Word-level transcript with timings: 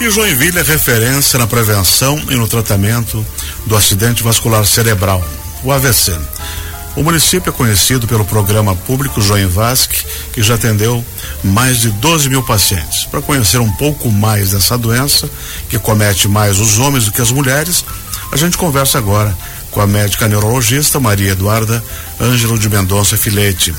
E 0.00 0.08
Joinville 0.08 0.58
é 0.58 0.62
referência 0.62 1.38
na 1.38 1.46
prevenção 1.46 2.18
e 2.30 2.34
no 2.34 2.48
tratamento 2.48 3.24
do 3.66 3.76
acidente 3.76 4.22
vascular 4.22 4.64
cerebral, 4.64 5.22
o 5.62 5.70
AVC. 5.70 6.18
O 6.96 7.02
município 7.02 7.50
é 7.50 7.52
conhecido 7.52 8.08
pelo 8.08 8.24
programa 8.24 8.74
público 8.74 9.20
Joinvasc, 9.20 9.92
que 10.32 10.42
já 10.42 10.54
atendeu 10.54 11.04
mais 11.44 11.80
de 11.80 11.90
12 11.90 12.30
mil 12.30 12.42
pacientes. 12.42 13.04
Para 13.04 13.20
conhecer 13.20 13.58
um 13.58 13.70
pouco 13.72 14.10
mais 14.10 14.52
dessa 14.52 14.78
doença, 14.78 15.28
que 15.68 15.78
comete 15.78 16.26
mais 16.26 16.58
os 16.58 16.78
homens 16.78 17.04
do 17.04 17.12
que 17.12 17.20
as 17.20 17.30
mulheres, 17.30 17.84
a 18.32 18.38
gente 18.38 18.56
conversa 18.56 18.96
agora 18.96 19.36
com 19.70 19.80
a 19.80 19.86
médica 19.86 20.28
neurologista 20.28 20.98
Maria 20.98 21.32
Eduarda 21.32 21.82
Ângelo 22.20 22.58
de 22.58 22.68
Mendonça 22.68 23.16
Filete. 23.16 23.74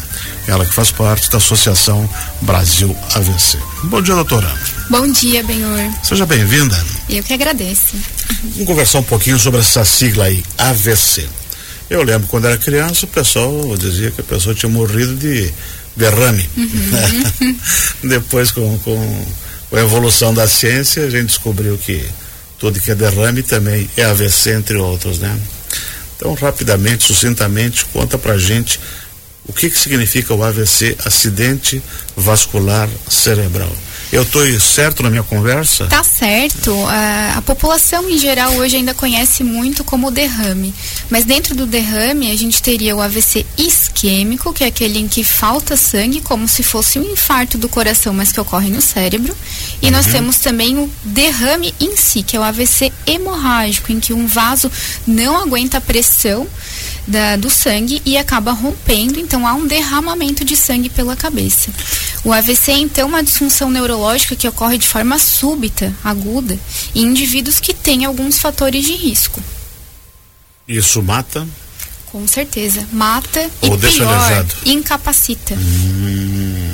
Ela 0.48 0.66
que 0.66 0.74
faz 0.74 0.92
parte 0.92 1.30
da 1.30 1.38
Associação 1.38 2.10
Brasil 2.42 2.96
AVC. 3.14 3.58
Bom 3.84 4.02
dia, 4.02 4.16
doutora. 4.16 4.52
Bom 4.90 5.08
dia, 5.12 5.44
Benhor. 5.44 5.80
Seja 6.04 6.26
bem-vinda. 6.26 6.78
Eu 7.10 7.24
que 7.24 7.34
agradeço. 7.34 7.96
Vamos 8.44 8.66
conversar 8.66 9.00
um 9.00 9.04
pouquinho 9.04 9.38
sobre 9.38 9.60
essa 9.60 9.86
sigla 9.86 10.26
aí, 10.26 10.44
AVC. 10.58 11.28
Eu 11.90 12.04
lembro 12.04 12.28
quando 12.28 12.48
era 12.48 12.58
criança, 12.58 13.06
o 13.06 13.10
pessoal 13.10 13.76
dizia 13.78 14.12
que 14.12 14.22
a 14.22 14.24
pessoa 14.24 14.56
tinha 14.56 14.70
morrido 14.70 15.16
de 15.16 15.54
derrame. 15.96 16.50
Uhum. 16.58 17.58
Depois, 18.10 18.50
com, 18.52 18.78
com, 18.80 19.26
com 19.70 19.76
a 19.76 19.82
evolução 19.82 20.34
da 20.34 20.48
ciência, 20.48 21.06
a 21.06 21.10
gente 21.10 21.28
descobriu 21.28 21.78
que 21.78 22.04
tudo 22.58 22.80
que 22.80 22.92
é 22.92 22.96
derrame 22.96 23.44
também 23.44 23.90
é 23.98 24.06
AVC, 24.06 24.52
entre 24.52 24.78
outros, 24.78 25.20
né? 25.20 25.38
Então, 26.22 26.36
rapidamente, 26.36 27.04
sucintamente, 27.04 27.84
conta 27.86 28.16
pra 28.16 28.38
gente 28.38 28.80
o 29.48 29.52
que, 29.52 29.72
que 29.72 29.80
significa 29.80 30.36
o 30.36 30.44
AVC, 30.44 30.96
acidente 31.04 31.82
vascular 32.16 32.88
cerebral. 33.10 33.76
Eu 34.12 34.22
estou 34.22 34.44
certo 34.60 35.02
na 35.02 35.10
minha 35.10 35.24
conversa? 35.24 35.88
Tá 35.88 36.04
certo. 36.04 36.76
A, 36.86 37.38
a, 37.38 37.42
população 37.42 38.08
em 38.10 38.18
geral 38.20 38.54
hoje 38.56 38.76
ainda 38.76 38.94
conhece 38.94 39.42
muito 39.42 39.84
como 39.84 40.12
derrame. 40.12 40.76
Mas 41.10 41.24
dentro 41.24 41.56
do 41.56 41.66
derrame 41.66 42.30
a 42.30 42.36
gente 42.36 42.62
teria 42.62 42.96
o 42.96 43.02
AVC 43.02 43.46
isquêmico, 43.58 44.54
que 44.54 44.66
é 44.66 44.68
aquele 44.68 45.00
em 45.00 45.08
que 45.08 45.24
falta 45.24 45.76
sangue, 45.78 46.22
como 46.22 46.48
se 46.48 46.62
fosse 46.62 47.00
um 47.00 47.12
infarto 47.12 47.58
do 47.58 47.70
coração, 47.70 48.14
mas 48.14 48.32
que 48.34 48.40
ocorre 48.40 48.70
no 48.70 48.82
cérebro. 48.82 49.36
E 49.82 49.88
uhum. 49.88 49.92
nós 49.92 50.06
temos 50.08 50.38
também 50.38 50.78
o 50.78 50.90
derrame 51.04 51.74
em 51.80 51.98
si, 51.98 52.22
que 52.22 52.36
é 52.38 52.40
o 52.40 52.44
AVC 52.44 52.92
hemorrágico, 53.06 53.92
em 53.92 54.00
que 54.00 54.14
um 54.14 54.28
vaso 54.28 54.72
não 55.08 55.38
aguenta 55.38 55.78
a 55.78 55.82
pressão 55.82 56.48
da, 57.08 57.36
do 57.36 57.50
sangue 57.50 58.02
e 58.06 58.18
acaba 58.18 58.52
rompendo, 58.52 59.20
então 59.20 59.48
há 59.48 59.54
um 59.54 59.66
derramamento 59.66 60.46
de 60.46 60.56
sangue 60.56 60.90
pela 60.90 61.16
cabeça. 61.16 61.72
O 62.24 62.32
AVC 62.32 62.72
é 62.72 62.78
então 62.78 63.08
uma 63.08 63.24
disfunção 63.24 63.70
neurológica 63.70 64.36
que 64.36 64.48
ocorre 64.48 64.78
de 64.78 64.88
forma 64.88 65.18
súbita, 65.18 65.94
aguda, 66.04 66.58
em 66.94 67.06
indivíduos 67.06 67.60
que 67.60 67.74
têm 67.74 68.06
alguns 68.06 68.38
fatores 68.38 68.86
de 68.86 68.94
risco. 68.94 69.42
Isso 70.68 71.02
mata? 71.02 71.48
Com 72.12 72.28
certeza, 72.28 72.86
mata 72.92 73.50
Ou 73.62 73.76
e 73.76 73.78
pior, 73.78 74.14
aleijado. 74.14 74.54
incapacita. 74.66 75.56
Hum. 75.56 76.74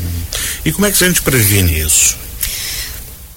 E 0.66 0.72
como 0.72 0.86
é 0.86 0.92
que 0.92 1.04
a 1.04 1.08
gente 1.08 1.22
previne 1.22 1.80
isso? 1.80 2.18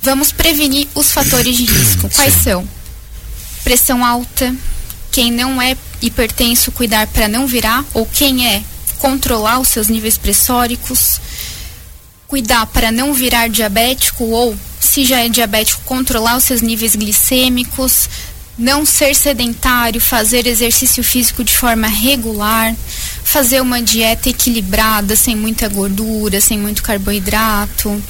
Vamos 0.03 0.33
prevenir 0.33 0.89
os 0.95 1.11
fatores 1.11 1.57
de 1.57 1.65
risco. 1.65 2.09
Quais 2.11 2.35
Sim. 2.35 2.41
são? 2.43 2.69
Pressão 3.63 4.05
alta, 4.05 4.55
quem 5.13 5.31
não 5.31 5.61
é 5.61 5.77
hipertenso 6.01 6.73
cuidar 6.73 7.07
para 7.09 7.29
não 7.29 7.47
virar, 7.47 7.85
ou 7.93 8.07
quem 8.07 8.47
é 8.47 8.63
controlar 8.99 9.59
os 9.59 9.69
seus 9.69 9.89
níveis 9.89 10.17
pressóricos, 10.17 11.21
cuidar 12.27 12.67
para 12.67 12.93
não 12.93 13.13
virar 13.13 13.49
diabético 13.49 14.25
ou, 14.25 14.57
se 14.81 15.05
já 15.05 15.21
é 15.21 15.29
diabético, 15.29 15.83
controlar 15.85 16.37
os 16.37 16.45
seus 16.45 16.61
níveis 16.63 16.95
glicêmicos, 16.95 18.09
não 18.57 18.85
ser 18.85 19.15
sedentário, 19.15 20.01
fazer 20.01 20.47
exercício 20.47 21.03
físico 21.03 21.43
de 21.43 21.57
forma 21.57 21.89
regular, 21.89 22.75
fazer 23.25 23.61
uma 23.61 23.83
dieta 23.83 24.29
equilibrada, 24.29 25.17
sem 25.17 25.35
muita 25.35 25.69
gordura, 25.69 26.41
sem 26.41 26.59
muito 26.59 26.83
carboidrato, 26.83 28.03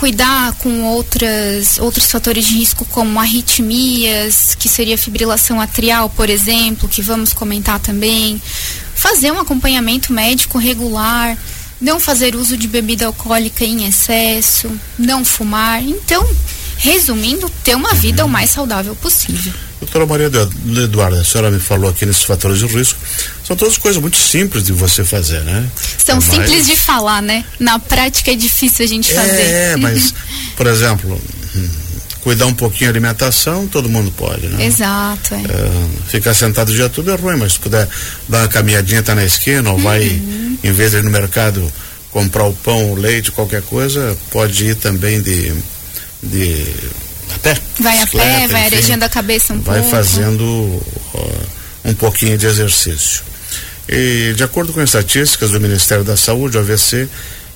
cuidar 0.00 0.54
com 0.54 0.82
outras, 0.84 1.78
outros 1.78 2.10
fatores 2.10 2.46
de 2.46 2.54
risco 2.54 2.86
como 2.86 3.20
arritmias, 3.20 4.54
que 4.54 4.66
seria 4.66 4.96
fibrilação 4.96 5.60
atrial, 5.60 6.08
por 6.08 6.30
exemplo, 6.30 6.88
que 6.88 7.02
vamos 7.02 7.34
comentar 7.34 7.78
também. 7.78 8.40
Fazer 8.94 9.30
um 9.30 9.38
acompanhamento 9.38 10.10
médico 10.10 10.56
regular, 10.56 11.36
não 11.78 12.00
fazer 12.00 12.34
uso 12.34 12.56
de 12.56 12.66
bebida 12.66 13.04
alcoólica 13.04 13.62
em 13.62 13.86
excesso, 13.86 14.72
não 14.98 15.22
fumar. 15.22 15.84
Então, 15.84 16.26
resumindo, 16.78 17.50
ter 17.62 17.74
uma 17.74 17.92
vida 17.92 18.24
o 18.24 18.28
mais 18.28 18.48
saudável 18.50 18.96
possível. 18.96 19.52
Doutora 19.80 20.04
Maria 20.04 20.30
Eduarda, 20.84 21.20
a 21.20 21.24
senhora 21.24 21.50
me 21.50 21.58
falou 21.58 21.88
aqui 21.88 22.04
nesses 22.04 22.24
fatores 22.24 22.58
de 22.58 22.66
risco, 22.66 22.98
são 23.42 23.56
todas 23.56 23.78
coisas 23.78 24.00
muito 24.00 24.18
simples 24.18 24.64
de 24.64 24.72
você 24.72 25.04
fazer, 25.04 25.40
né? 25.40 25.66
São 25.98 26.18
é 26.18 26.20
simples 26.20 26.50
mais... 26.50 26.66
de 26.66 26.76
falar, 26.76 27.22
né? 27.22 27.44
Na 27.58 27.78
prática 27.78 28.30
é 28.30 28.36
difícil 28.36 28.84
a 28.84 28.88
gente 28.88 29.12
fazer. 29.12 29.40
É, 29.40 29.76
mas, 29.76 30.12
por 30.54 30.66
exemplo, 30.66 31.18
cuidar 32.20 32.44
um 32.44 32.52
pouquinho 32.52 32.92
da 32.92 32.98
alimentação, 32.98 33.66
todo 33.66 33.88
mundo 33.88 34.12
pode, 34.12 34.48
né? 34.48 34.66
Exato. 34.66 35.34
É. 35.34 35.38
É, 35.38 35.88
ficar 36.08 36.34
sentado 36.34 36.68
o 36.68 36.74
dia 36.74 36.90
todo 36.90 37.10
é 37.10 37.14
ruim, 37.14 37.38
mas 37.38 37.54
se 37.54 37.58
puder 37.58 37.88
dar 38.28 38.40
uma 38.40 38.48
caminhadinha, 38.48 39.02
tá 39.02 39.14
na 39.14 39.24
esquina, 39.24 39.70
ou 39.70 39.76
uhum. 39.76 39.82
vai, 39.82 40.02
em 40.62 40.72
vez 40.72 40.90
de 40.90 40.98
ir 40.98 41.02
no 41.02 41.10
mercado 41.10 41.72
comprar 42.10 42.44
o 42.44 42.52
pão, 42.52 42.92
o 42.92 42.94
leite, 42.94 43.30
qualquer 43.30 43.62
coisa, 43.62 44.16
pode 44.30 44.66
ir 44.66 44.74
também 44.74 45.22
de 45.22 45.54
de 46.22 46.74
a 47.34 47.38
pé. 47.38 47.58
Vai 47.78 47.98
a 47.98 48.06
pé, 48.06 48.48
vai 48.48 48.66
arejando 48.66 49.04
a 49.04 49.08
cabeça 49.08 49.52
um 49.52 49.60
vai 49.60 49.80
pouco. 49.80 49.90
Vai 49.90 50.02
fazendo 50.02 50.44
uh, 50.44 51.46
um 51.84 51.94
pouquinho 51.94 52.36
de 52.36 52.46
exercício. 52.46 53.22
E 53.88 54.32
de 54.36 54.44
acordo 54.44 54.72
com 54.72 54.82
estatísticas 54.82 55.50
do 55.50 55.60
Ministério 55.60 56.04
da 56.04 56.16
Saúde, 56.16 56.56
o 56.56 56.60
AVC 56.60 57.08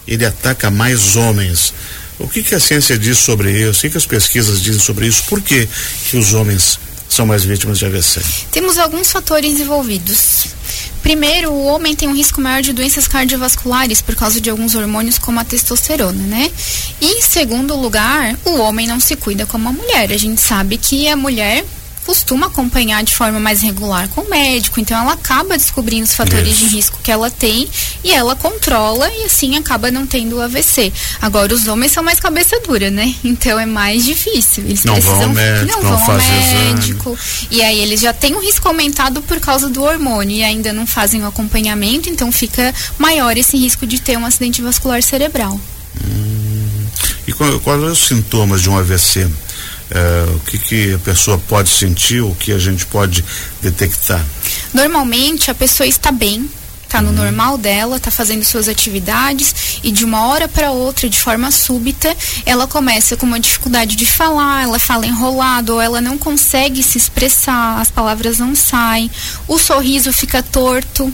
ele 0.06 0.24
ataca 0.24 0.70
mais 0.70 1.16
homens. 1.16 1.72
O 2.18 2.28
que, 2.28 2.42
que 2.42 2.54
a 2.54 2.60
ciência 2.60 2.98
diz 2.98 3.18
sobre 3.18 3.50
isso? 3.50 3.78
O 3.78 3.82
que, 3.82 3.90
que 3.90 3.98
as 3.98 4.06
pesquisas 4.06 4.60
dizem 4.60 4.80
sobre 4.80 5.06
isso? 5.06 5.24
Por 5.24 5.40
que, 5.40 5.68
que 6.08 6.16
os 6.16 6.32
homens 6.34 6.78
são 7.08 7.26
mais 7.26 7.44
vítimas 7.44 7.78
de 7.78 7.86
AVC? 7.86 8.20
Temos 8.50 8.78
alguns 8.78 9.10
fatores 9.10 9.58
envolvidos. 9.60 10.46
Primeiro, 11.04 11.52
o 11.52 11.66
homem 11.66 11.94
tem 11.94 12.08
um 12.08 12.14
risco 12.14 12.40
maior 12.40 12.62
de 12.62 12.72
doenças 12.72 13.06
cardiovasculares 13.06 14.00
por 14.00 14.16
causa 14.16 14.40
de 14.40 14.48
alguns 14.48 14.74
hormônios 14.74 15.18
como 15.18 15.38
a 15.38 15.44
testosterona, 15.44 16.22
né? 16.22 16.50
E 16.98 17.18
em 17.18 17.20
segundo 17.20 17.76
lugar, 17.76 18.34
o 18.42 18.56
homem 18.56 18.86
não 18.86 18.98
se 18.98 19.14
cuida 19.14 19.44
como 19.44 19.68
a 19.68 19.72
mulher. 19.72 20.10
A 20.10 20.16
gente 20.16 20.40
sabe 20.40 20.78
que 20.78 21.06
a 21.06 21.14
mulher 21.14 21.62
costuma 22.04 22.46
acompanhar 22.46 23.02
de 23.02 23.14
forma 23.14 23.40
mais 23.40 23.62
regular 23.62 24.08
com 24.08 24.22
o 24.22 24.30
médico, 24.30 24.80
então 24.80 24.98
ela 24.98 25.12
acaba 25.12 25.56
descobrindo 25.56 26.04
os 26.04 26.14
fatores 26.14 26.48
Isso. 26.48 26.68
de 26.68 26.76
risco 26.76 26.98
que 27.02 27.10
ela 27.10 27.30
tem 27.30 27.68
e 28.02 28.12
ela 28.12 28.36
controla 28.36 29.10
e 29.12 29.24
assim 29.24 29.56
acaba 29.56 29.90
não 29.90 30.06
tendo 30.06 30.36
o 30.36 30.42
AVC. 30.42 30.92
Agora 31.20 31.54
os 31.54 31.66
homens 31.66 31.92
são 31.92 32.02
mais 32.02 32.20
cabeça 32.20 32.60
dura, 32.60 32.90
né? 32.90 33.14
Então 33.24 33.58
é 33.58 33.66
mais 33.66 34.04
difícil. 34.04 34.64
Eles 34.64 34.84
não 34.84 34.94
precisam 34.94 35.18
vão 35.18 35.28
ao 35.28 35.34
médico, 35.34 35.66
não, 35.66 35.90
não 35.90 35.98
vão 35.98 36.14
ao 36.14 36.16
médico. 36.16 37.10
Exame. 37.10 37.48
E 37.50 37.62
aí 37.62 37.80
eles 37.80 38.00
já 38.00 38.12
têm 38.12 38.34
um 38.36 38.40
risco 38.40 38.68
aumentado 38.68 39.20
por 39.22 39.40
causa 39.40 39.68
do 39.68 39.82
hormônio 39.82 40.36
e 40.36 40.44
ainda 40.44 40.72
não 40.72 40.86
fazem 40.86 41.22
o 41.22 41.26
acompanhamento, 41.26 42.08
então 42.08 42.30
fica 42.30 42.72
maior 42.98 43.36
esse 43.36 43.56
risco 43.56 43.86
de 43.86 44.00
ter 44.00 44.16
um 44.16 44.24
acidente 44.24 44.62
vascular 44.62 45.02
cerebral. 45.02 45.58
Hum. 46.04 46.34
E 47.26 47.32
quais 47.32 47.80
são 47.80 47.92
os 47.92 48.06
sintomas 48.06 48.62
de 48.62 48.68
um 48.68 48.78
AVC? 48.78 49.28
É, 49.90 50.34
o 50.34 50.40
que, 50.40 50.58
que 50.58 50.94
a 50.94 50.98
pessoa 50.98 51.38
pode 51.46 51.68
sentir, 51.68 52.20
o 52.20 52.34
que 52.34 52.52
a 52.52 52.58
gente 52.58 52.86
pode 52.86 53.24
detectar? 53.60 54.24
Normalmente 54.72 55.50
a 55.50 55.54
pessoa 55.54 55.86
está 55.86 56.10
bem, 56.10 56.48
está 56.94 57.02
no 57.02 57.08
uhum. 57.08 57.16
normal 57.16 57.58
dela, 57.58 57.96
está 57.96 58.10
fazendo 58.10 58.44
suas 58.44 58.68
atividades 58.68 59.80
e 59.82 59.90
de 59.90 60.04
uma 60.04 60.28
hora 60.28 60.46
para 60.46 60.70
outra, 60.70 61.08
de 61.08 61.20
forma 61.20 61.50
súbita, 61.50 62.16
ela 62.46 62.66
começa 62.66 63.16
com 63.16 63.26
uma 63.26 63.40
dificuldade 63.40 63.96
de 63.96 64.06
falar, 64.06 64.62
ela 64.62 64.78
fala 64.78 65.06
enrolado 65.06 65.74
ou 65.74 65.80
ela 65.80 66.00
não 66.00 66.16
consegue 66.16 66.82
se 66.82 66.96
expressar, 66.96 67.80
as 67.80 67.90
palavras 67.90 68.38
não 68.38 68.54
saem, 68.54 69.10
o 69.48 69.58
sorriso 69.58 70.12
fica 70.12 70.42
torto, 70.42 71.12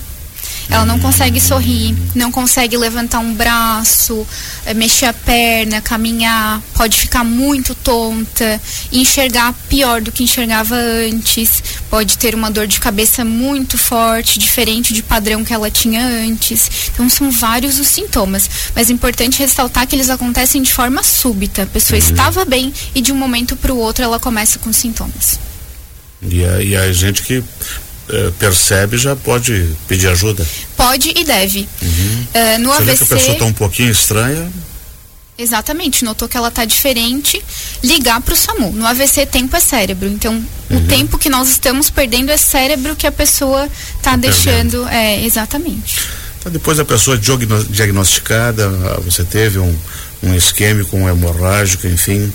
ela 0.71 0.87
não 0.87 0.99
consegue 1.01 1.41
sorrir, 1.41 1.97
não 2.15 2.31
consegue 2.31 2.77
levantar 2.77 3.19
um 3.19 3.35
braço, 3.35 4.27
é, 4.65 4.73
mexer 4.73 5.07
a 5.07 5.13
perna, 5.13 5.81
caminhar, 5.81 6.63
pode 6.75 6.97
ficar 7.01 7.25
muito 7.25 7.75
tonta, 7.75 8.61
enxergar 8.93 9.53
pior 9.69 10.01
do 10.01 10.13
que 10.13 10.23
enxergava 10.23 10.77
antes, 10.77 11.63
pode 11.91 12.17
ter 12.17 12.35
uma 12.35 12.51
dor 12.51 12.67
de 12.67 12.79
cabeça 12.79 13.25
muito 13.25 13.77
forte, 13.77 14.39
diferente 14.39 14.95
de 14.95 15.03
padrão 15.03 15.45
que 15.45 15.53
ela 15.53 15.71
tinha 15.71 16.07
antes. 16.07 16.71
Então 16.93 17.11
são 17.11 17.31
vários 17.31 17.81
os 17.81 17.89
sintomas, 17.89 18.49
mas 18.75 18.89
é 18.89 18.93
importante 18.93 19.41
ressaltar 19.41 19.87
que 19.87 19.97
eles 19.97 20.09
acontecem 20.09 20.63
de 20.63 20.73
forma 20.73 21.03
súbita. 21.03 21.65
A 21.65 21.67
pessoa 21.67 21.99
uhum. 21.99 22.07
estava 22.07 22.45
bem 22.45 22.73
e 22.95 23.01
de 23.01 23.13
um 23.13 23.17
momento 23.17 23.57
para 23.57 23.73
o 23.73 23.79
outro 23.79 24.05
ela 24.05 24.21
começa 24.21 24.59
com 24.59 24.73
sintomas. 24.73 25.39
E 26.23 26.45
a, 26.45 26.63
e 26.63 26.77
a 26.77 26.93
gente 26.93 27.23
que 27.23 27.43
eh, 28.13 28.33
percebe 28.39 28.99
já 28.99 29.15
pode 29.15 29.69
pedir 29.87 30.09
ajuda? 30.09 30.47
Pode 30.77 31.13
e 31.17 31.25
deve. 31.25 31.69
Uhum. 31.83 32.27
Uh, 32.35 32.59
no 32.61 32.71
Você 32.71 32.83
AVC. 32.83 32.97
Que 32.97 33.05
a 33.05 33.17
pessoa 33.17 33.33
está 33.35 33.45
um 33.45 33.53
pouquinho 33.53 33.91
estranha? 33.91 34.51
Exatamente, 35.39 36.05
notou 36.05 36.29
que 36.29 36.37
ela 36.37 36.49
está 36.49 36.67
diferente, 36.67 37.43
ligar 37.83 38.21
para 38.21 38.35
o 38.35 38.37
SAMU. 38.37 38.73
No 38.73 38.87
AVC, 38.87 39.25
tempo 39.25 39.57
é 39.57 39.61
cérebro. 39.61 40.07
Então, 40.07 40.35
uhum. 40.69 40.77
o 40.77 40.81
tempo 40.87 41.17
que 41.17 41.31
nós 41.31 41.49
estamos 41.49 41.89
perdendo 41.89 42.31
é 42.31 42.37
cérebro 42.37 42.95
que 42.95 43.07
a 43.07 43.13
pessoa 43.13 43.65
está 43.97 44.11
tá 44.11 44.17
deixando. 44.17 44.87
É, 44.89 45.25
exatamente. 45.25 45.99
Então, 46.39 46.53
depois 46.53 46.79
a 46.79 46.85
pessoa 46.85 47.19
diagnosticada, 47.19 48.69
você 49.05 49.25
teve 49.25 49.59
um, 49.59 49.75
um 50.23 50.35
isquêmico, 50.35 50.97
um 50.97 51.09
hemorrágico, 51.09 51.87
enfim, 51.87 52.31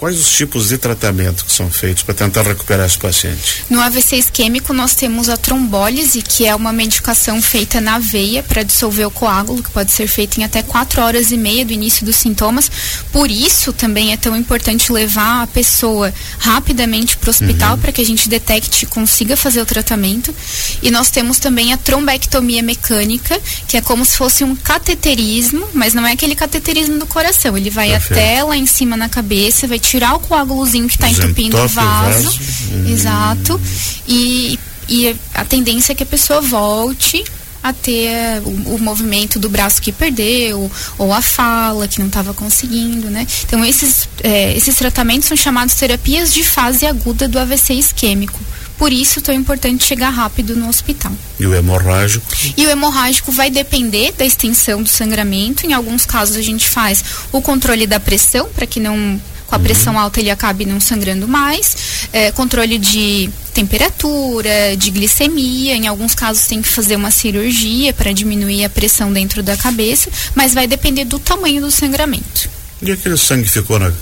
Quais 0.00 0.18
os 0.18 0.32
tipos 0.32 0.68
de 0.68 0.78
tratamento 0.78 1.44
que 1.44 1.52
são 1.52 1.70
feitos 1.70 2.02
para 2.02 2.14
tentar 2.14 2.40
recuperar 2.40 2.86
esse 2.86 2.96
paciente? 2.96 3.66
No 3.68 3.82
AVC 3.82 4.16
isquêmico, 4.16 4.72
nós 4.72 4.94
temos 4.94 5.28
a 5.28 5.36
trombólise, 5.36 6.22
que 6.22 6.46
é 6.46 6.54
uma 6.54 6.72
medicação 6.72 7.42
feita 7.42 7.82
na 7.82 7.98
veia 7.98 8.42
para 8.42 8.62
dissolver 8.62 9.06
o 9.06 9.10
coágulo, 9.10 9.62
que 9.62 9.68
pode 9.68 9.92
ser 9.92 10.06
feita 10.06 10.40
em 10.40 10.44
até 10.44 10.62
4 10.62 11.02
horas 11.02 11.30
e 11.30 11.36
meia 11.36 11.66
do 11.66 11.74
início 11.74 12.06
dos 12.06 12.16
sintomas. 12.16 12.70
Por 13.12 13.30
isso, 13.30 13.74
também 13.74 14.10
é 14.14 14.16
tão 14.16 14.34
importante 14.34 14.90
levar 14.90 15.42
a 15.42 15.46
pessoa 15.46 16.14
rapidamente 16.38 17.18
para 17.18 17.28
o 17.28 17.30
hospital 17.30 17.74
uhum. 17.74 17.80
para 17.82 17.92
que 17.92 18.00
a 18.00 18.06
gente 18.06 18.26
detecte 18.26 18.86
e 18.86 18.88
consiga 18.88 19.36
fazer 19.36 19.60
o 19.60 19.66
tratamento. 19.66 20.34
E 20.82 20.90
nós 20.90 21.10
temos 21.10 21.38
também 21.38 21.74
a 21.74 21.76
trombectomia 21.76 22.62
mecânica, 22.62 23.38
que 23.68 23.76
é 23.76 23.82
como 23.82 24.02
se 24.06 24.16
fosse 24.16 24.44
um 24.44 24.56
cateterismo, 24.56 25.68
mas 25.74 25.92
não 25.92 26.06
é 26.06 26.12
aquele 26.12 26.34
cateterismo 26.34 26.98
do 26.98 27.06
coração. 27.06 27.54
Ele 27.54 27.68
vai 27.68 27.90
Perfeito. 27.90 28.12
até 28.18 28.42
lá 28.42 28.56
em 28.56 28.64
cima 28.64 28.96
na 28.96 29.10
cabeça, 29.10 29.68
vai 29.68 29.78
tirar 29.90 30.14
o 30.14 30.20
coágulozinho 30.20 30.86
que 30.86 30.94
está 30.94 31.10
entupindo 31.10 31.56
o 31.56 31.66
vaso. 31.66 32.22
vaso. 32.22 32.40
Hum. 32.72 32.92
Exato. 32.92 33.60
E, 34.06 34.58
e 34.88 35.16
a 35.34 35.44
tendência 35.44 35.92
é 35.92 35.94
que 35.96 36.04
a 36.04 36.06
pessoa 36.06 36.40
volte 36.40 37.24
a 37.62 37.72
ter 37.72 38.40
o, 38.44 38.74
o, 38.74 38.78
movimento 38.78 39.38
do 39.38 39.50
braço 39.50 39.82
que 39.82 39.92
perdeu, 39.92 40.70
ou 40.96 41.12
a 41.12 41.20
fala 41.20 41.86
que 41.86 41.98
não 41.98 42.06
estava 42.06 42.32
conseguindo, 42.32 43.10
né? 43.10 43.26
Então 43.44 43.62
esses, 43.64 44.08
é, 44.22 44.56
esses 44.56 44.74
tratamentos 44.76 45.28
são 45.28 45.36
chamados 45.36 45.74
terapias 45.74 46.32
de 46.32 46.42
fase 46.42 46.86
aguda 46.86 47.28
do 47.28 47.38
AVC 47.38 47.74
isquêmico. 47.74 48.40
Por 48.78 48.92
isso, 48.92 49.20
tão 49.20 49.34
importante 49.34 49.84
chegar 49.84 50.08
rápido 50.08 50.56
no 50.56 50.66
hospital. 50.66 51.12
E 51.38 51.46
o 51.46 51.54
hemorrágico? 51.54 52.24
E 52.56 52.66
o 52.66 52.70
hemorrágico 52.70 53.30
vai 53.30 53.50
depender 53.50 54.12
da 54.12 54.24
extensão 54.24 54.82
do 54.82 54.88
sangramento. 54.88 55.66
Em 55.66 55.74
alguns 55.74 56.06
casos, 56.06 56.34
a 56.36 56.40
gente 56.40 56.66
faz 56.66 57.04
o 57.30 57.42
controle 57.42 57.86
da 57.86 58.00
pressão 58.00 58.48
para 58.54 58.66
que 58.66 58.80
não 58.80 59.20
com 59.50 59.56
a 59.56 59.58
uhum. 59.58 59.64
pressão 59.64 59.98
alta 59.98 60.20
ele 60.20 60.30
acabe 60.30 60.64
não 60.64 60.80
sangrando 60.80 61.26
mais. 61.26 61.76
É, 62.12 62.30
controle 62.30 62.78
de 62.78 63.28
temperatura, 63.52 64.76
de 64.78 64.90
glicemia, 64.90 65.74
em 65.74 65.88
alguns 65.88 66.14
casos 66.14 66.46
tem 66.46 66.62
que 66.62 66.68
fazer 66.68 66.94
uma 66.96 67.10
cirurgia 67.10 67.92
para 67.92 68.12
diminuir 68.12 68.64
a 68.64 68.70
pressão 68.70 69.12
dentro 69.12 69.42
da 69.42 69.56
cabeça, 69.56 70.08
mas 70.34 70.54
vai 70.54 70.66
depender 70.66 71.04
do 71.04 71.18
tamanho 71.18 71.60
do 71.60 71.70
sangramento. 71.70 72.48
E 72.82 72.90
aquele 72.90 73.16
sangue 73.18 73.44
que 73.44 73.50
ficou 73.50 73.78
na, 73.78 73.92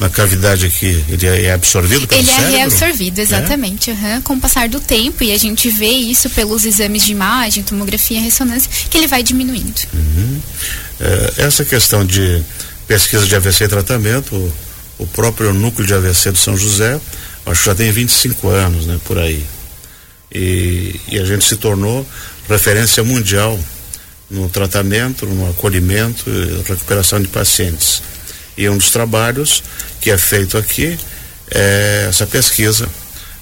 na 0.00 0.08
cavidade 0.08 0.64
aqui, 0.64 1.04
ele 1.08 1.26
é, 1.26 1.44
é 1.44 1.52
absorvido 1.52 2.06
pelo 2.08 2.20
Ele 2.20 2.30
é 2.30 2.34
cérebro? 2.34 2.54
é 2.54 2.56
reabsorvido, 2.58 3.20
exatamente. 3.20 3.90
É? 3.90 3.94
Uhum. 3.94 4.22
Com 4.22 4.34
o 4.34 4.40
passar 4.40 4.68
do 4.70 4.80
tempo, 4.80 5.22
e 5.22 5.32
a 5.32 5.38
gente 5.38 5.68
vê 5.68 5.90
isso 5.90 6.30
pelos 6.30 6.64
exames 6.64 7.04
de 7.04 7.12
imagem, 7.12 7.62
tomografia, 7.62 8.18
ressonância, 8.20 8.70
que 8.88 8.96
ele 8.96 9.06
vai 9.06 9.22
diminuindo. 9.22 9.82
Uhum. 9.92 10.40
É, 10.98 11.34
essa 11.44 11.62
questão 11.64 12.06
de 12.06 12.42
pesquisa 12.88 13.26
de 13.26 13.36
AVC 13.36 13.64
e 13.64 13.68
tratamento, 13.68 14.52
o 14.98 15.06
próprio 15.06 15.52
núcleo 15.52 15.86
de 15.86 15.94
AVC 15.94 16.32
do 16.32 16.38
São 16.38 16.56
José, 16.56 17.00
acho 17.46 17.60
que 17.60 17.66
já 17.66 17.74
tem 17.74 17.90
25 17.90 18.48
anos, 18.48 18.86
né, 18.86 18.98
por 19.04 19.18
aí. 19.18 19.44
E, 20.30 21.00
e 21.08 21.18
a 21.18 21.24
gente 21.24 21.44
se 21.44 21.56
tornou 21.56 22.06
referência 22.48 23.02
mundial 23.04 23.58
no 24.30 24.48
tratamento, 24.48 25.26
no 25.26 25.50
acolhimento 25.50 26.28
e 26.28 26.62
recuperação 26.66 27.20
de 27.20 27.28
pacientes. 27.28 28.02
E 28.56 28.68
um 28.68 28.76
dos 28.76 28.90
trabalhos 28.90 29.62
que 30.00 30.10
é 30.10 30.18
feito 30.18 30.56
aqui 30.56 30.98
é 31.50 32.06
essa 32.08 32.26
pesquisa 32.26 32.88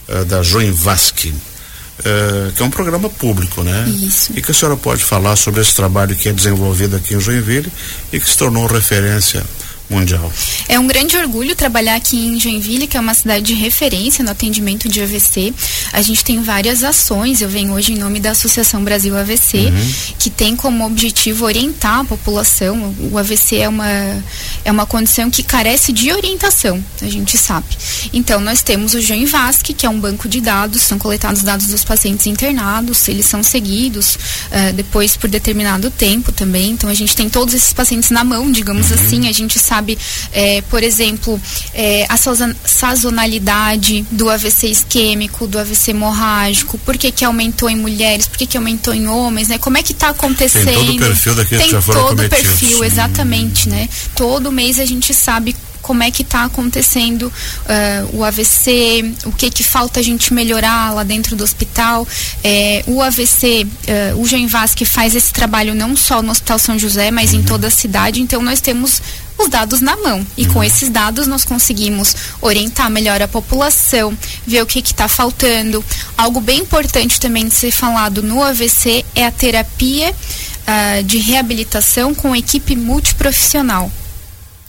uh, 0.09 0.25
da 0.25 0.43
Joinvasc, 0.43 1.27
uh, 1.29 2.53
que 2.53 2.63
é 2.63 2.65
um 2.65 2.71
programa 2.71 3.09
público, 3.09 3.63
né? 3.63 3.89
Isso. 4.03 4.33
E 4.35 4.43
que 4.43 4.51
a 4.51 4.55
senhora 4.55 4.77
pode 4.77 5.05
falar 5.05 5.37
sobre 5.37 5.61
esse 5.61 5.75
trabalho 5.75 6.17
que 6.17 6.29
é 6.29 6.33
desenvolvido 6.33 6.97
aqui 6.97 7.15
em 7.15 7.21
Joinville 7.21 7.73
e 8.13 8.19
que 8.19 8.29
se 8.29 8.37
tornou 8.37 8.67
referência 8.67 9.45
mundial. 9.91 10.33
É 10.69 10.79
um 10.79 10.87
grande 10.87 11.17
orgulho 11.17 11.57
trabalhar 11.57 11.97
aqui 11.97 12.17
em 12.17 12.39
Joinville, 12.39 12.87
que 12.87 12.97
é 12.97 13.01
uma 13.01 13.13
cidade 13.13 13.43
de 13.43 13.55
referência 13.55 14.25
no 14.25 14.31
atendimento 14.31 14.89
de 14.89 15.03
AVC. 15.03 15.53
A 15.93 16.01
gente 16.01 16.25
tem 16.25 16.41
várias 16.41 16.85
ações, 16.85 17.43
eu 17.43 17.49
venho 17.49 17.73
hoje 17.73 17.93
em 17.93 17.97
nome 17.97 18.21
da 18.21 18.31
Associação 18.31 18.85
Brasil 18.85 19.17
AVC, 19.17 19.59
uhum. 19.59 19.93
que 20.19 20.31
tem 20.31 20.55
como 20.55 20.87
objetivo 20.87 21.45
orientar 21.45 22.01
a 22.01 22.05
população. 22.05 22.95
O 23.11 23.19
AVC 23.19 23.57
é 23.57 23.69
uma, 23.69 24.23
é 24.65 24.71
uma 24.71 24.87
condição 24.87 25.29
que 25.29 25.43
carece 25.43 25.93
de 25.93 26.13
orientação, 26.13 26.83
a 27.03 27.09
gente 27.09 27.37
sabe. 27.37 27.67
Então, 28.13 28.41
nós 28.41 28.63
temos 28.63 28.95
o 28.95 29.01
Joinvasc, 29.01 29.75
que 29.75 29.85
é 29.85 29.91
um 29.91 29.99
banco 29.99 30.29
de 30.29 30.41
dados, 30.41 30.83
são 30.83 30.99
coletados 30.99 31.43
dados 31.43 31.67
dos 31.67 31.85
pacientes 31.85 32.27
internados, 32.27 33.09
eles 33.09 33.27
são 33.27 33.43
seguidos 33.43 34.15
uh, 34.15 34.73
depois 34.75 35.17
por 35.17 35.29
determinado 35.29 35.91
tempo 35.91 36.31
também. 36.31 36.71
Então, 36.71 36.89
a 36.89 36.95
gente 36.95 37.17
tem 37.17 37.29
todos 37.29 37.55
esses 37.55 37.73
pacientes 37.73 38.11
na 38.11 38.23
mão, 38.23 38.53
digamos 38.53 38.91
uhum. 38.91 38.95
assim, 38.95 39.29
a 39.29 39.33
gente 39.33 39.59
sabe 39.59 39.80
sabe, 39.81 39.99
é, 40.33 40.63
por 40.63 40.83
exemplo, 40.83 41.41
é, 41.75 42.07
a 42.09 42.17
sazonalidade 42.17 44.05
do 44.11 44.29
AVC 44.29 44.69
isquêmico, 44.69 45.47
do 45.47 45.59
AVC 45.59 45.91
hemorrágico, 45.91 46.79
por 46.79 46.97
que 46.97 47.11
que 47.11 47.25
aumentou 47.25 47.69
em 47.71 47.77
mulheres, 47.77 48.29
por 48.29 48.37
que 48.37 48.47
que 48.47 48.57
aumentou 48.57 48.95
em 48.95 49.09
homens, 49.09 49.49
né? 49.49 49.59
Como 49.59 49.79
é 49.79 49.83
que 49.83 49.93
está 49.93 50.11
acontecendo? 50.11 50.67
Tem 50.67 50.75
todo 50.75 50.95
o 50.95 50.99
perfil 50.99 51.35
daqueles 51.35 51.59
Tem 51.59 51.67
que 51.69 51.77
já 51.77 51.83
foram 51.83 52.07
todo 52.09 52.23
o 52.23 52.29
perfil, 52.29 52.85
exatamente, 52.85 53.69
né? 53.69 53.89
Todo 54.15 54.53
mês 54.53 54.79
a 54.79 54.85
gente 54.85 55.15
sabe 55.15 55.57
como 55.83 56.03
é 56.03 56.11
que 56.11 56.23
está 56.23 56.45
acontecendo 56.45 57.25
uh, 57.25 58.17
o 58.17 58.25
AVC, 58.25 59.15
o 59.25 59.33
que 59.33 59.51
que 59.51 59.63
falta 59.63 60.01
a 60.01 60.03
gente 60.03 60.33
melhorar 60.33 60.95
lá 60.95 61.03
dentro 61.03 61.37
do 61.37 61.45
hospital. 61.45 62.07
É, 62.43 62.85
o 62.87 63.03
AVC, 63.03 63.67
uh, 64.15 64.21
o 64.21 64.27
Genvas 64.27 64.75
que 64.75 64.85
faz 64.85 65.15
esse 65.15 65.33
trabalho 65.33 65.75
não 65.75 65.97
só 65.97 66.23
no 66.23 66.31
Hospital 66.31 66.59
São 66.59 66.79
José, 66.79 67.11
mas 67.11 67.33
em 67.33 67.43
toda 67.43 67.69
a 67.69 67.71
cidade, 67.71 68.21
então 68.21 68.43
nós 68.43 68.61
temos 68.61 69.01
os 69.39 69.49
dados 69.49 69.81
na 69.81 69.97
mão. 69.97 70.27
E 70.37 70.47
com 70.47 70.63
esses 70.63 70.89
dados 70.89 71.27
nós 71.27 71.45
conseguimos 71.45 72.15
orientar 72.41 72.91
melhor 72.91 73.23
a 73.23 73.29
população, 73.29 74.17
ver 74.47 74.63
o 74.63 74.67
que 74.67 74.81
está 74.81 75.09
faltando. 75.09 75.85
Algo 76.17 76.41
bem 76.41 76.61
importante 76.61 77.19
também 77.19 77.49
de 77.49 77.55
ser 77.55 77.71
falado 77.71 78.23
no 78.23 78.43
AVC 78.43 79.05
é 79.15 79.25
a 79.27 79.31
terapia 79.31 80.11
uh, 80.13 81.03
de 81.05 81.19
reabilitação 81.19 82.15
com 82.15 82.37
equipe 82.37 82.77
multiprofissional. 82.77 83.91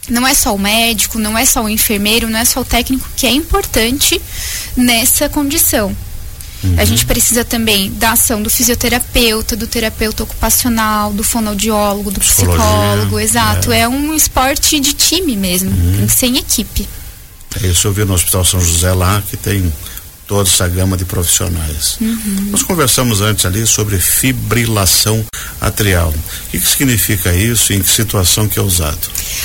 Não 0.08 0.26
é 0.26 0.34
só 0.34 0.54
o 0.54 0.58
médico, 0.58 1.18
não 1.18 1.38
é 1.38 1.44
só 1.44 1.62
o 1.62 1.68
enfermeiro, 1.68 2.28
não 2.28 2.38
é 2.38 2.44
só 2.44 2.60
o 2.60 2.64
técnico 2.64 3.08
que 3.16 3.26
é 3.26 3.30
importante 3.30 4.20
nessa 4.76 5.28
condição. 5.28 5.96
Uhum. 6.64 6.74
A 6.78 6.84
gente 6.84 7.04
precisa 7.06 7.44
também 7.44 7.90
da 7.92 8.12
ação 8.12 8.42
do 8.42 8.48
fisioterapeuta, 8.48 9.56
do 9.56 9.66
terapeuta 9.66 10.22
ocupacional, 10.22 11.12
do 11.12 11.24
fonoaudiólogo, 11.24 12.10
do 12.10 12.20
psicólogo, 12.20 13.18
exato. 13.18 13.72
É. 13.72 13.80
é. 13.80 13.88
um 13.88 14.14
esporte 14.14 14.78
de 14.78 14.92
time 14.92 15.36
mesmo, 15.36 15.70
uhum. 15.70 15.96
tem 15.98 16.06
que 16.06 16.12
ser 16.12 16.26
em 16.26 16.38
equipe. 16.38 16.88
É 17.62 17.66
isso 17.66 17.86
eu 17.86 17.92
vi 17.92 18.04
no 18.04 18.14
Hospital 18.14 18.44
São 18.44 18.60
José 18.60 18.92
lá, 18.92 19.22
que 19.28 19.36
tem 19.36 19.72
toda 20.32 20.48
essa 20.48 20.66
gama 20.66 20.96
de 20.96 21.04
profissionais. 21.04 21.98
Uhum. 22.00 22.48
Nós 22.50 22.62
conversamos 22.62 23.20
antes 23.20 23.44
ali 23.44 23.66
sobre 23.66 23.98
fibrilação 23.98 25.22
atrial. 25.60 26.08
O 26.08 26.50
que, 26.50 26.58
que 26.58 26.66
significa 26.66 27.34
isso 27.34 27.70
e 27.70 27.76
em 27.76 27.82
que 27.82 27.90
situação 27.90 28.48
que 28.48 28.58
é 28.58 28.62
usado? 28.62 28.98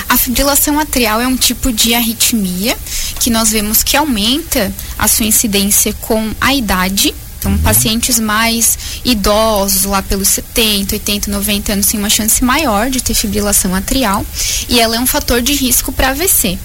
A 0.07 0.17
fibrilação 0.17 0.79
atrial 0.79 1.19
é 1.19 1.27
um 1.27 1.35
tipo 1.35 1.73
de 1.73 1.93
arritmia 1.93 2.77
que 3.19 3.29
nós 3.29 3.51
vemos 3.51 3.83
que 3.83 3.97
aumenta 3.97 4.73
a 4.97 5.09
sua 5.09 5.25
incidência 5.25 5.91
com 5.99 6.31
a 6.39 6.53
idade. 6.53 7.13
Então, 7.37 7.51
uhum. 7.51 7.57
pacientes 7.57 8.17
mais 8.17 8.77
idosos, 9.03 9.83
lá 9.83 10.01
pelos 10.01 10.29
70, 10.29 10.95
80, 10.95 11.29
90 11.29 11.73
anos, 11.73 11.85
têm 11.87 11.99
uma 11.99 12.09
chance 12.09 12.41
maior 12.43 12.89
de 12.89 13.03
ter 13.03 13.13
fibrilação 13.13 13.75
atrial. 13.75 14.25
E 14.69 14.79
ela 14.79 14.95
é 14.95 14.99
um 14.99 15.05
fator 15.05 15.41
de 15.41 15.53
risco 15.53 15.91
para 15.91 16.11
AVC 16.11 16.57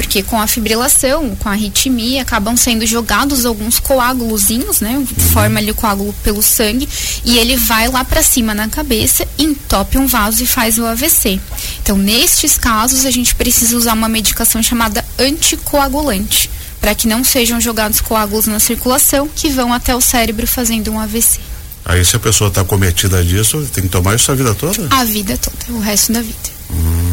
porque 0.00 0.22
com 0.22 0.40
a 0.40 0.46
fibrilação, 0.46 1.36
com 1.36 1.46
a 1.50 1.52
arritmia, 1.52 2.22
acabam 2.22 2.56
sendo 2.56 2.86
jogados 2.86 3.44
alguns 3.44 3.78
coágulozinhos, 3.78 4.80
né? 4.80 5.06
Forma 5.30 5.60
ali 5.60 5.70
o 5.70 5.74
coágulo 5.74 6.14
pelo 6.24 6.42
sangue 6.42 6.88
e 7.22 7.36
ele 7.36 7.54
vai 7.54 7.86
lá 7.86 8.02
para 8.02 8.22
cima 8.22 8.54
na 8.54 8.66
cabeça, 8.66 9.28
entope 9.38 9.98
um 9.98 10.06
vaso 10.06 10.42
e 10.42 10.46
faz 10.46 10.78
o 10.78 10.86
AVC. 10.86 11.38
Então, 11.82 11.98
nestes 11.98 12.56
casos, 12.56 13.04
a 13.04 13.10
gente 13.10 13.34
precisa 13.34 13.76
usar 13.76 13.92
uma 13.92 14.08
medicação 14.08 14.62
chamada 14.62 15.04
anticoagulante 15.18 16.48
para 16.80 16.94
que 16.94 17.06
não 17.06 17.22
sejam 17.22 17.60
jogados 17.60 18.00
coágulos 18.00 18.46
na 18.46 18.58
circulação 18.58 19.28
que 19.28 19.50
vão 19.50 19.70
até 19.70 19.94
o 19.94 20.00
cérebro 20.00 20.46
fazendo 20.46 20.90
um 20.90 20.98
AVC. 20.98 21.40
Aí 21.84 22.02
se 22.06 22.16
a 22.16 22.18
pessoa 22.18 22.48
está 22.48 22.64
cometida 22.64 23.22
disso, 23.22 23.68
tem 23.70 23.84
que 23.84 23.90
tomar 23.90 24.16
isso 24.16 24.32
a 24.32 24.34
vida 24.34 24.54
toda? 24.54 24.88
A 24.88 25.04
vida 25.04 25.36
toda, 25.36 25.78
o 25.78 25.80
resto 25.80 26.10
da 26.10 26.22
vida. 26.22 26.38
Hum 26.70 27.09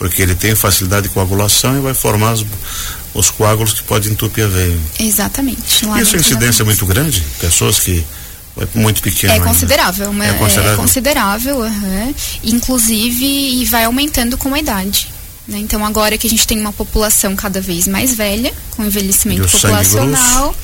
porque 0.00 0.22
ele 0.22 0.34
tem 0.34 0.54
facilidade 0.54 1.08
de 1.08 1.12
coagulação 1.12 1.76
e 1.76 1.80
vai 1.82 1.92
formar 1.92 2.32
os, 2.32 2.46
os 3.12 3.30
coágulos 3.30 3.74
que 3.74 3.82
podem 3.82 4.12
entupir 4.12 4.46
a 4.46 4.48
veia. 4.48 4.78
Exatamente. 4.98 5.84
Isso 6.00 6.16
é 6.16 6.18
incidência 6.18 6.64
muito 6.64 6.86
grande? 6.86 7.22
Pessoas 7.38 7.78
que 7.78 8.02
é 8.56 8.78
muito 8.78 9.02
pequeno. 9.02 9.34
É 9.34 9.40
considerável, 9.40 10.06
é 10.22 10.32
considerável. 10.32 10.72
É 10.72 10.76
considerável 10.76 11.58
uhum. 11.58 12.14
Inclusive, 12.42 13.26
e 13.60 13.66
vai 13.66 13.84
aumentando 13.84 14.38
com 14.38 14.54
a 14.54 14.58
idade. 14.58 15.06
Né? 15.46 15.58
Então, 15.58 15.84
agora 15.84 16.16
que 16.16 16.26
a 16.26 16.30
gente 16.30 16.46
tem 16.46 16.58
uma 16.58 16.72
população 16.72 17.36
cada 17.36 17.60
vez 17.60 17.86
mais 17.86 18.14
velha, 18.14 18.54
com 18.70 18.82
envelhecimento 18.82 19.46
populacional, 19.50 20.56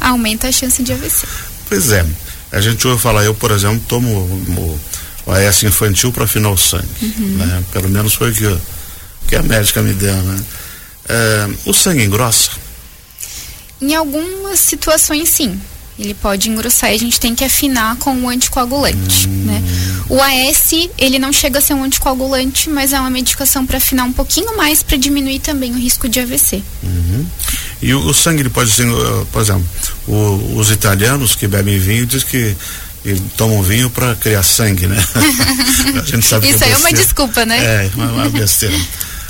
aumenta 0.00 0.48
a 0.48 0.52
chance 0.52 0.82
de 0.82 0.90
AVC. 0.90 1.26
Pois 1.68 1.92
é. 1.92 2.02
A 2.50 2.62
gente 2.62 2.88
ouve 2.88 3.02
falar, 3.02 3.24
eu, 3.24 3.34
por 3.34 3.50
exemplo, 3.50 3.82
tomo 3.86 4.80
o, 5.26 5.32
AS 5.32 5.62
infantil 5.62 6.12
para 6.12 6.24
afinar 6.24 6.50
o 6.50 6.56
sangue. 6.56 6.88
Uhum. 7.02 7.36
Né? 7.36 7.64
Pelo 7.72 7.88
menos 7.88 8.14
foi 8.14 8.30
o 8.30 8.34
que, 8.34 8.58
que 9.28 9.36
a 9.36 9.42
médica 9.42 9.82
me 9.82 9.92
deu. 9.92 10.14
Né? 10.14 10.44
É, 11.08 11.48
o 11.66 11.72
sangue 11.72 12.04
engrossa? 12.04 12.50
Em 13.80 13.94
algumas 13.94 14.60
situações, 14.60 15.28
sim 15.28 15.60
ele 15.98 16.14
pode 16.14 16.50
engrossar 16.50 16.90
e 16.90 16.94
a 16.94 16.98
gente 16.98 17.20
tem 17.20 17.34
que 17.34 17.44
afinar 17.44 17.96
com 17.96 18.16
o 18.16 18.28
anticoagulante, 18.28 19.28
hum. 19.28 19.44
né? 19.46 19.62
O 20.08 20.20
AS, 20.20 20.72
ele 20.98 21.18
não 21.18 21.32
chega 21.32 21.58
a 21.58 21.62
ser 21.62 21.74
um 21.74 21.84
anticoagulante, 21.84 22.68
mas 22.68 22.92
é 22.92 22.98
uma 22.98 23.10
medicação 23.10 23.64
para 23.64 23.78
afinar 23.78 24.04
um 24.04 24.12
pouquinho 24.12 24.56
mais 24.56 24.82
para 24.82 24.96
diminuir 24.96 25.38
também 25.38 25.72
o 25.72 25.78
risco 25.78 26.08
de 26.08 26.18
AVC. 26.20 26.62
Uhum. 26.82 27.26
E 27.80 27.94
o, 27.94 28.06
o, 28.06 28.12
sangue, 28.14 28.42
ele 28.42 28.50
pode 28.50 28.70
ser, 28.72 28.86
uh, 28.88 29.26
por 29.30 29.40
exemplo, 29.40 29.64
o, 30.08 30.56
os 30.56 30.70
italianos 30.70 31.36
que 31.36 31.46
bebem 31.46 31.78
vinho 31.78 32.06
diz 32.06 32.24
que 32.24 32.56
e 33.04 33.14
tomam 33.36 33.62
vinho 33.62 33.90
para 33.90 34.14
criar 34.14 34.42
sangue, 34.42 34.86
né? 34.86 34.96
a 36.00 36.04
gente 36.04 36.26
sabe 36.26 36.48
Isso 36.48 36.58
que 36.58 36.64
é, 36.64 36.70
é 36.70 36.76
uma 36.76 36.92
desculpa, 36.92 37.44
né? 37.44 37.58
É, 37.86 37.90
uma, 37.94 38.06
uma 38.12 38.30
besteira. 38.30 38.78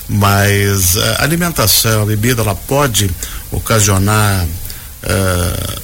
Mas 0.08 0.96
a 0.96 1.22
alimentação, 1.22 2.02
a 2.02 2.06
bebida, 2.06 2.42
ela 2.42 2.54
pode 2.54 3.10
ocasionar 3.50 4.44
uh, 4.44 5.80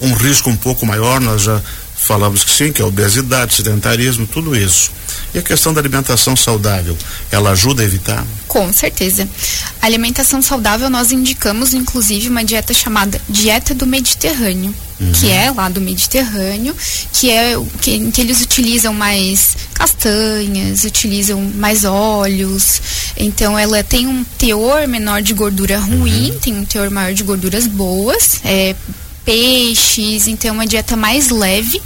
um 0.00 0.14
risco 0.14 0.50
um 0.50 0.56
pouco 0.56 0.86
maior, 0.86 1.20
nós 1.20 1.42
já 1.42 1.60
falamos 1.98 2.44
que 2.44 2.50
sim, 2.50 2.72
que 2.72 2.80
é 2.80 2.84
obesidade, 2.84 3.54
sedentarismo, 3.54 4.26
tudo 4.26 4.56
isso. 4.56 4.92
E 5.34 5.38
a 5.38 5.42
questão 5.42 5.74
da 5.74 5.80
alimentação 5.80 6.36
saudável, 6.36 6.96
ela 7.30 7.50
ajuda 7.50 7.82
a 7.82 7.84
evitar? 7.84 8.24
Com 8.46 8.72
certeza. 8.72 9.28
A 9.82 9.86
alimentação 9.86 10.40
saudável 10.40 10.88
nós 10.88 11.12
indicamos 11.12 11.74
inclusive 11.74 12.28
uma 12.28 12.44
dieta 12.44 12.72
chamada 12.72 13.20
dieta 13.28 13.74
do 13.74 13.84
Mediterrâneo, 13.84 14.72
uhum. 15.00 15.12
que 15.12 15.30
é 15.30 15.50
lá 15.50 15.68
do 15.68 15.80
Mediterrâneo, 15.80 16.74
que 17.12 17.30
é 17.30 17.54
que, 17.80 18.10
que 18.10 18.20
eles 18.20 18.40
utilizam 18.40 18.94
mais 18.94 19.56
castanhas, 19.74 20.84
utilizam 20.84 21.42
mais 21.56 21.84
óleos. 21.84 22.80
Então 23.16 23.58
ela 23.58 23.82
tem 23.82 24.06
um 24.06 24.24
teor 24.38 24.86
menor 24.86 25.20
de 25.20 25.34
gordura 25.34 25.78
ruim, 25.78 26.30
uhum. 26.30 26.38
tem 26.38 26.56
um 26.56 26.64
teor 26.64 26.90
maior 26.90 27.12
de 27.12 27.24
gorduras 27.24 27.66
boas, 27.66 28.40
é 28.44 28.74
peixes, 29.24 30.26
então 30.26 30.54
uma 30.54 30.66
dieta 30.66 30.96
mais 30.96 31.28
leve 31.28 31.82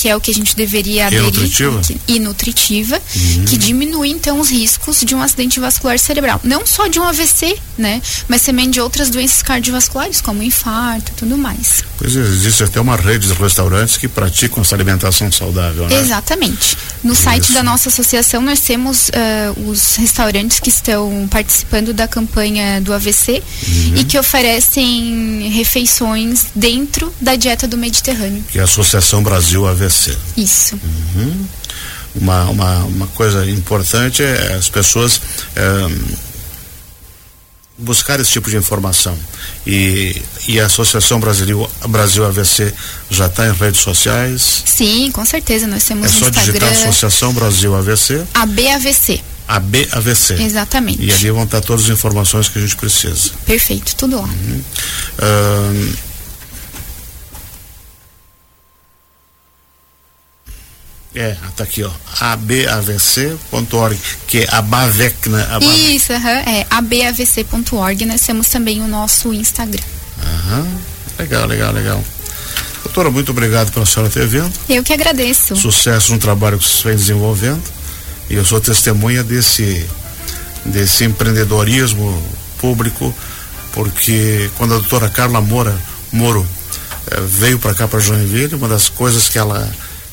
que 0.00 0.08
é 0.08 0.16
o 0.16 0.20
que 0.20 0.30
a 0.30 0.34
gente 0.34 0.56
deveria 0.56 1.08
aderir. 1.08 1.22
E 1.22 1.26
nutritiva? 1.26 1.80
e 2.08 2.18
nutritiva, 2.18 3.02
uhum. 3.14 3.44
que 3.44 3.58
diminui 3.58 4.08
então 4.08 4.40
os 4.40 4.48
riscos 4.48 5.02
de 5.04 5.14
um 5.14 5.20
acidente 5.20 5.60
vascular 5.60 5.98
cerebral. 5.98 6.40
Não 6.42 6.66
só 6.66 6.86
de 6.86 6.98
um 6.98 7.04
AVC, 7.04 7.54
né? 7.76 8.00
Mas 8.26 8.40
também 8.40 8.70
de 8.70 8.80
outras 8.80 9.10
doenças 9.10 9.42
cardiovasculares, 9.42 10.22
como 10.22 10.42
infarto 10.42 11.12
e 11.12 11.14
tudo 11.16 11.36
mais. 11.36 11.84
Pois 11.98 12.16
é, 12.16 12.20
existe 12.20 12.64
até 12.64 12.80
uma 12.80 12.96
rede 12.96 13.26
de 13.26 13.34
restaurantes 13.34 13.98
que 13.98 14.08
praticam 14.08 14.62
essa 14.62 14.74
alimentação 14.74 15.30
saudável, 15.30 15.86
né? 15.86 16.00
Exatamente. 16.00 16.78
No 17.04 17.12
Isso. 17.12 17.22
site 17.22 17.52
da 17.52 17.62
nossa 17.62 17.90
associação 17.90 18.40
nós 18.40 18.60
temos 18.60 19.10
uh, 19.10 19.68
os 19.68 19.96
restaurantes 19.96 20.60
que 20.60 20.70
estão 20.70 21.28
participando 21.30 21.92
da 21.92 22.08
campanha 22.08 22.80
do 22.80 22.94
AVC 22.94 23.42
uhum. 23.68 23.96
e 23.96 24.04
que 24.04 24.18
oferecem 24.18 25.50
refeições 25.50 26.46
dentro 26.54 27.12
da 27.20 27.36
dieta 27.36 27.68
do 27.68 27.76
Mediterrâneo. 27.76 28.42
Que 28.50 28.58
é 28.58 28.62
a 28.62 28.64
Associação 28.64 29.22
Brasil 29.22 29.66
AVC 29.66 29.89
isso. 30.36 30.78
Uhum. 30.82 31.46
Uma, 32.14 32.44
uma, 32.44 32.76
uma 32.84 33.06
coisa 33.08 33.48
importante 33.48 34.22
é 34.22 34.54
as 34.54 34.68
pessoas 34.68 35.20
é, 35.54 35.88
buscar 37.80 38.20
esse 38.20 38.30
tipo 38.30 38.50
de 38.50 38.56
informação. 38.56 39.16
E, 39.66 40.20
e 40.48 40.60
a 40.60 40.66
Associação 40.66 41.18
Brasil, 41.18 41.68
Brasil 41.88 42.24
AVC 42.24 42.72
já 43.10 43.26
está 43.26 43.46
em 43.46 43.52
redes 43.52 43.80
sociais? 43.80 44.62
Sim, 44.64 45.10
com 45.10 45.24
certeza. 45.24 45.66
Nós 45.66 45.84
temos 45.84 46.06
é 46.06 46.08
só 46.08 46.28
Instagram. 46.28 46.44
digitar 46.44 46.72
Associação 46.72 47.32
Brasil 47.32 47.74
AVC. 47.74 48.24
ABAVC. 48.34 49.20
ABAVC. 49.48 50.34
Exatamente. 50.34 51.02
E 51.02 51.12
ali 51.12 51.30
vão 51.30 51.44
estar 51.44 51.60
todas 51.60 51.84
as 51.84 51.90
informações 51.90 52.48
que 52.48 52.58
a 52.58 52.62
gente 52.62 52.76
precisa. 52.76 53.30
Perfeito, 53.44 53.96
tudo 53.96 54.16
lá. 54.16 54.22
Uhum. 54.22 54.62
Uh, 55.18 56.09
É, 61.14 61.36
tá 61.56 61.64
aqui, 61.64 61.82
ó. 61.82 61.90
abavc.org, 62.20 63.98
que 64.28 64.38
é 64.38 64.48
a 64.52 64.62
BAVEC, 64.62 65.28
né? 65.28 65.44
Isso, 65.60 66.12
uhum, 66.12 66.28
é 66.28 66.66
abavc.org. 66.70 68.06
Nós 68.06 68.20
temos 68.20 68.48
também 68.48 68.80
o 68.80 68.86
nosso 68.86 69.34
Instagram. 69.34 69.82
Aham, 70.22 70.68
legal, 71.18 71.46
legal, 71.46 71.72
legal. 71.72 72.04
Doutora, 72.84 73.10
muito 73.10 73.30
obrigado 73.32 73.72
pela 73.72 73.84
senhora 73.84 74.10
ter 74.10 74.26
vindo. 74.26 74.50
Eu 74.68 74.84
que 74.84 74.92
agradeço. 74.92 75.56
Sucesso 75.56 76.12
no 76.12 76.18
trabalho 76.18 76.58
que 76.58 76.64
você 76.64 76.88
vem 76.88 76.96
desenvolvendo. 76.96 77.62
E 78.28 78.34
eu 78.34 78.44
sou 78.44 78.60
testemunha 78.60 79.24
desse, 79.24 79.84
desse 80.64 81.04
empreendedorismo 81.04 82.22
público, 82.58 83.12
porque 83.72 84.48
quando 84.56 84.74
a 84.74 84.78
doutora 84.78 85.08
Carla 85.08 85.40
Moura, 85.40 85.76
Moro 86.12 86.46
eh, 87.10 87.20
veio 87.26 87.58
para 87.58 87.74
cá 87.74 87.88
para 87.88 87.98
Joinville, 87.98 88.54
uma 88.54 88.68
das 88.68 88.88
coisas 88.88 89.28
que 89.28 89.38
ela 89.38 89.68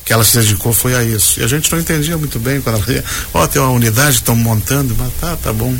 que 0.08 0.12
ela 0.14 0.24
se 0.24 0.38
dedicou 0.38 0.72
foi 0.72 0.94
a 0.94 1.04
isso. 1.04 1.38
E 1.38 1.44
a 1.44 1.46
gente 1.46 1.70
não 1.70 1.78
entendia 1.78 2.16
muito 2.16 2.38
bem 2.38 2.62
quando 2.62 2.76
ela 2.76 2.84
dizia, 2.86 3.04
ó, 3.34 3.44
oh, 3.44 3.46
tem 3.46 3.60
uma 3.60 3.70
unidade, 3.70 4.16
estão 4.16 4.34
montando, 4.34 4.96
mas 4.98 5.12
tá, 5.20 5.36
tá 5.36 5.52
bom. 5.52 5.76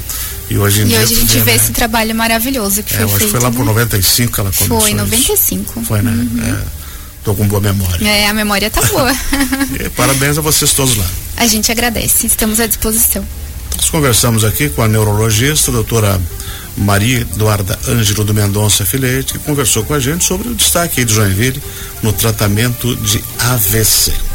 E 0.50 0.58
hoje 0.58 0.82
em 0.82 0.84
e 0.84 0.88
dia. 0.88 1.00
hoje 1.00 1.14
a 1.14 1.20
gente 1.20 1.38
vê 1.38 1.52
né? 1.52 1.56
esse 1.56 1.72
trabalho 1.72 2.14
maravilhoso 2.14 2.82
que 2.82 2.92
é, 2.92 2.98
foi 2.98 3.06
acho 3.06 3.16
feito. 3.16 3.30
foi 3.30 3.40
lá 3.40 3.48
né? 3.48 3.56
por 3.56 3.64
95 3.64 4.30
que 4.30 4.40
ela 4.40 4.52
começou. 4.52 4.80
Foi, 4.82 4.92
95. 4.92 5.80
Isso. 5.80 5.88
Foi, 5.88 6.02
né? 6.02 6.10
Uhum. 6.10 6.44
É, 6.44 6.62
tô 7.24 7.34
com 7.34 7.48
boa 7.48 7.62
memória. 7.62 8.06
É, 8.06 8.28
a 8.28 8.34
memória 8.34 8.68
tá 8.68 8.82
boa. 8.82 9.10
e, 9.82 9.88
parabéns 9.88 10.36
a 10.36 10.42
vocês 10.42 10.74
todos 10.74 10.94
lá. 10.94 11.06
A 11.38 11.46
gente 11.46 11.72
agradece, 11.72 12.26
estamos 12.26 12.60
à 12.60 12.66
disposição. 12.66 13.26
Nós 13.76 13.88
conversamos 13.88 14.44
aqui 14.44 14.68
com 14.68 14.82
a 14.82 14.88
neurologista, 14.88 15.70
a 15.70 15.74
doutora 15.74 16.20
Maria 16.78 17.20
Eduarda 17.20 17.78
Ângelo 17.88 18.24
do 18.24 18.34
Mendonça 18.34 18.84
Filete, 18.84 19.34
que 19.34 19.38
conversou 19.40 19.84
com 19.84 19.94
a 19.94 20.00
gente 20.00 20.24
sobre 20.24 20.48
o 20.48 20.54
destaque 20.54 21.04
de 21.04 21.12
Joinville 21.12 21.62
no 22.02 22.12
tratamento 22.12 22.94
de 22.96 23.22
AVC. 23.38 24.27